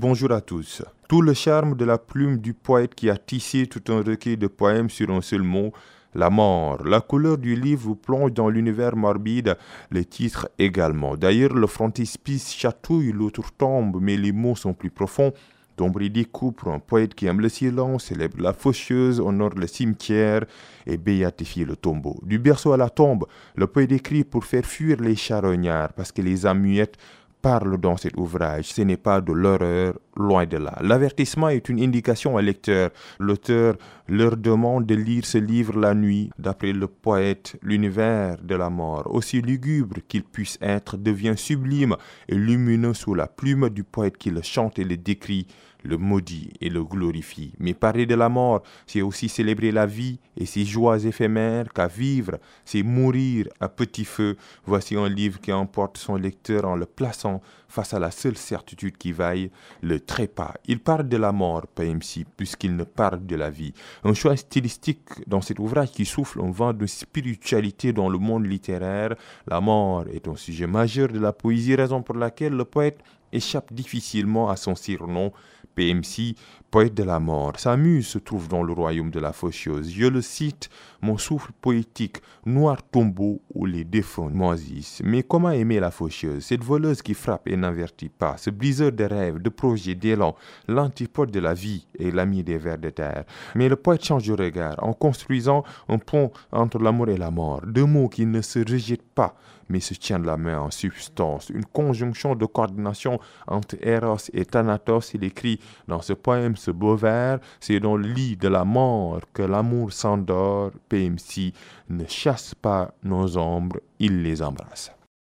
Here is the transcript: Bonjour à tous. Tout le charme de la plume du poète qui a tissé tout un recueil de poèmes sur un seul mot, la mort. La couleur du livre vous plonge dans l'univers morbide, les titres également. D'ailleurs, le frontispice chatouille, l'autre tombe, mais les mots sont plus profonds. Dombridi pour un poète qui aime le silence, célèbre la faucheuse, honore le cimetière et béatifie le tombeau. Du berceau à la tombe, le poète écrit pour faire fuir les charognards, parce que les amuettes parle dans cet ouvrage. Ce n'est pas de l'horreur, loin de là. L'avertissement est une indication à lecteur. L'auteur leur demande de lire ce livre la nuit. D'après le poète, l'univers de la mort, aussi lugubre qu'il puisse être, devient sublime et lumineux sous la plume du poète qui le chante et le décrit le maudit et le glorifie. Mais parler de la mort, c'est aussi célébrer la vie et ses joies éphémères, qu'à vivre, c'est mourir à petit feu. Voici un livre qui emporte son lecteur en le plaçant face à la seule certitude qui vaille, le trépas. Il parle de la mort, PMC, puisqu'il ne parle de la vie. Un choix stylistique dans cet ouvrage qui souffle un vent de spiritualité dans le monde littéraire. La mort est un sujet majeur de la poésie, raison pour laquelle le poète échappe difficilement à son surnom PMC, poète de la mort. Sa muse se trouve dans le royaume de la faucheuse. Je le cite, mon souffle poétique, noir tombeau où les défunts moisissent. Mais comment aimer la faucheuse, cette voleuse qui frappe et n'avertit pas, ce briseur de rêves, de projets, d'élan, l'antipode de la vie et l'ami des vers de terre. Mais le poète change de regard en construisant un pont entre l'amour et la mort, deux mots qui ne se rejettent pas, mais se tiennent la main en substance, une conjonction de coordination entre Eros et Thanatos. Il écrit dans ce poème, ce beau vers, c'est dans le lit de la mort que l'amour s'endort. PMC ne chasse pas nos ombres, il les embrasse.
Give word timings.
Bonjour 0.00 0.30
à 0.30 0.40
tous. 0.40 0.84
Tout 1.08 1.22
le 1.22 1.34
charme 1.34 1.74
de 1.74 1.84
la 1.84 1.98
plume 1.98 2.38
du 2.38 2.54
poète 2.54 2.94
qui 2.94 3.10
a 3.10 3.16
tissé 3.16 3.66
tout 3.66 3.82
un 3.92 4.00
recueil 4.00 4.36
de 4.36 4.46
poèmes 4.46 4.90
sur 4.90 5.10
un 5.10 5.20
seul 5.20 5.42
mot, 5.42 5.72
la 6.14 6.30
mort. 6.30 6.84
La 6.84 7.00
couleur 7.00 7.36
du 7.36 7.56
livre 7.56 7.82
vous 7.82 7.96
plonge 7.96 8.32
dans 8.32 8.48
l'univers 8.48 8.94
morbide, 8.94 9.56
les 9.90 10.04
titres 10.04 10.48
également. 10.56 11.16
D'ailleurs, 11.16 11.52
le 11.52 11.66
frontispice 11.66 12.54
chatouille, 12.54 13.10
l'autre 13.10 13.42
tombe, 13.58 13.98
mais 14.00 14.16
les 14.16 14.30
mots 14.30 14.54
sont 14.54 14.72
plus 14.72 14.90
profonds. 14.90 15.32
Dombridi 15.76 16.26
pour 16.26 16.72
un 16.72 16.78
poète 16.78 17.16
qui 17.16 17.26
aime 17.26 17.40
le 17.40 17.48
silence, 17.48 18.04
célèbre 18.04 18.40
la 18.40 18.52
faucheuse, 18.52 19.18
honore 19.18 19.56
le 19.56 19.66
cimetière 19.66 20.44
et 20.86 20.96
béatifie 20.96 21.64
le 21.64 21.74
tombeau. 21.74 22.20
Du 22.22 22.38
berceau 22.38 22.72
à 22.72 22.76
la 22.76 22.88
tombe, 22.88 23.26
le 23.56 23.66
poète 23.66 23.90
écrit 23.90 24.22
pour 24.22 24.44
faire 24.44 24.64
fuir 24.64 25.00
les 25.00 25.16
charognards, 25.16 25.92
parce 25.94 26.12
que 26.12 26.22
les 26.22 26.46
amuettes 26.46 26.96
parle 27.40 27.78
dans 27.78 27.96
cet 27.96 28.16
ouvrage. 28.16 28.66
Ce 28.66 28.82
n'est 28.82 28.96
pas 28.96 29.20
de 29.20 29.32
l'horreur, 29.32 29.94
loin 30.18 30.46
de 30.46 30.56
là. 30.56 30.76
L'avertissement 30.82 31.48
est 31.48 31.68
une 31.68 31.80
indication 31.80 32.36
à 32.36 32.42
lecteur. 32.42 32.90
L'auteur 33.18 33.76
leur 34.08 34.36
demande 34.36 34.86
de 34.86 34.94
lire 34.94 35.24
ce 35.24 35.38
livre 35.38 35.78
la 35.78 35.94
nuit. 35.94 36.30
D'après 36.38 36.72
le 36.72 36.86
poète, 36.86 37.56
l'univers 37.62 38.36
de 38.42 38.54
la 38.54 38.70
mort, 38.70 39.06
aussi 39.06 39.40
lugubre 39.40 39.96
qu'il 40.08 40.24
puisse 40.24 40.58
être, 40.60 40.96
devient 40.96 41.34
sublime 41.36 41.96
et 42.28 42.34
lumineux 42.34 42.94
sous 42.94 43.14
la 43.14 43.26
plume 43.26 43.70
du 43.70 43.84
poète 43.84 44.18
qui 44.18 44.30
le 44.30 44.42
chante 44.42 44.78
et 44.78 44.84
le 44.84 44.96
décrit 44.96 45.46
le 45.84 45.96
maudit 45.96 46.50
et 46.60 46.68
le 46.68 46.84
glorifie. 46.84 47.52
Mais 47.58 47.74
parler 47.74 48.06
de 48.06 48.14
la 48.14 48.28
mort, 48.28 48.62
c'est 48.86 49.02
aussi 49.02 49.28
célébrer 49.28 49.72
la 49.72 49.86
vie 49.86 50.18
et 50.36 50.46
ses 50.46 50.64
joies 50.64 51.04
éphémères, 51.04 51.72
qu'à 51.72 51.86
vivre, 51.86 52.38
c'est 52.64 52.82
mourir 52.82 53.48
à 53.60 53.68
petit 53.68 54.04
feu. 54.04 54.36
Voici 54.66 54.96
un 54.96 55.08
livre 55.08 55.40
qui 55.40 55.52
emporte 55.52 55.98
son 55.98 56.16
lecteur 56.16 56.64
en 56.64 56.76
le 56.76 56.86
plaçant 56.86 57.40
face 57.68 57.92
à 57.94 57.98
la 57.98 58.10
seule 58.10 58.36
certitude 58.36 58.96
qui 58.96 59.12
vaille, 59.12 59.50
le 59.82 60.00
trépas. 60.08 60.54
Il 60.66 60.80
parle 60.80 61.06
de 61.06 61.16
la 61.16 61.30
mort, 61.30 61.66
PMC, 61.68 62.24
puisqu'il 62.36 62.74
ne 62.74 62.82
parle 62.82 63.24
de 63.26 63.36
la 63.36 63.50
vie. 63.50 63.72
Un 64.02 64.14
choix 64.14 64.36
stylistique 64.36 65.06
dans 65.26 65.42
cet 65.42 65.60
ouvrage 65.60 65.92
qui 65.92 66.04
souffle 66.04 66.40
un 66.40 66.50
vent 66.50 66.72
de 66.72 66.86
spiritualité 66.86 67.92
dans 67.92 68.08
le 68.08 68.18
monde 68.18 68.46
littéraire. 68.46 69.14
La 69.46 69.60
mort 69.60 70.06
est 70.12 70.26
un 70.26 70.34
sujet 70.34 70.66
majeur 70.66 71.08
de 71.08 71.20
la 71.20 71.32
poésie, 71.32 71.76
raison 71.76 72.02
pour 72.02 72.16
laquelle 72.16 72.54
le 72.54 72.64
poète 72.64 72.98
échappe 73.32 73.72
difficilement 73.72 74.48
à 74.48 74.56
son 74.56 74.74
surnom 74.74 75.30
PMC, 75.74 76.34
poète 76.70 76.94
de 76.94 77.02
la 77.02 77.18
mort. 77.18 77.52
Sa 77.56 77.76
muse 77.76 78.06
se 78.06 78.18
trouve 78.18 78.48
dans 78.48 78.62
le 78.62 78.72
royaume 78.72 79.10
de 79.10 79.20
la 79.20 79.32
faucheuse. 79.32 79.90
Je 79.90 80.06
le 80.06 80.20
cite, 80.20 80.68
mon 81.00 81.16
souffle 81.16 81.52
poétique, 81.60 82.18
noir 82.44 82.82
tombeau 82.82 83.40
où 83.54 83.66
les 83.66 83.84
défunts 83.84 84.30
moisissent. 84.30 85.00
Mais 85.04 85.22
comment 85.22 85.50
aimer 85.50 85.80
la 85.80 85.90
faucheuse, 85.90 86.44
cette 86.44 86.64
voleuse 86.64 87.02
qui 87.02 87.14
frappe 87.14 87.48
et 87.48 87.56
n'avertit 87.56 88.08
pas, 88.08 88.36
ce 88.36 88.50
briseur 88.50 88.92
de 88.92 89.04
rêves, 89.04 89.38
de 89.38 89.48
projets, 89.48 89.94
d'élan, 89.94 90.34
l'antipode 90.66 91.30
de 91.30 91.40
la 91.40 91.54
vie 91.54 91.86
et 91.98 92.10
l'ami 92.10 92.42
des 92.42 92.58
vers 92.58 92.78
de 92.78 92.90
terre. 92.90 93.24
Mais 93.54 93.68
le 93.68 93.76
poète 93.76 94.04
change 94.04 94.26
de 94.26 94.34
regard 94.34 94.76
en 94.82 94.92
construisant 94.92 95.64
un 95.88 95.98
pont 95.98 96.30
entre 96.52 96.78
l'amour 96.78 97.08
et 97.08 97.16
la 97.16 97.30
mort, 97.30 97.62
deux 97.66 97.84
mots 97.84 98.08
qui 98.08 98.26
ne 98.26 98.42
se 98.42 98.58
rejettent 98.58 99.02
pas, 99.14 99.34
mais 99.68 99.80
se 99.80 99.94
tiennent 99.94 100.24
la 100.24 100.36
main 100.36 100.58
en 100.60 100.70
substance, 100.70 101.50
une 101.50 101.64
conjonction 101.64 102.34
de 102.34 102.46
coordination 102.46 103.20
entre 103.46 103.76
Eros 103.82 104.30
et 104.32 104.44
Thanatos. 104.44 105.14
Il 105.14 105.24
écrit 105.24 105.60
dans 105.86 106.00
ce 106.00 106.12
poème, 106.12 106.56
ce 106.58 106.70
beau 106.70 106.96
vers, 106.96 107.38
c'est 107.60 107.80
dans 107.80 107.96
le 107.96 108.08
lit 108.08 108.36
de 108.36 108.48
la 108.48 108.64
mort 108.64 109.20
que 109.32 109.42
l'amour 109.42 109.92
s'endort. 109.92 110.72
PMC 110.88 111.52
ne 111.88 112.04
chasse 112.06 112.54
pas 112.54 112.92
nos 113.02 113.36
ombres, 113.36 113.80
il 113.98 114.22
les 114.22 114.42
embrasse. 114.42 114.97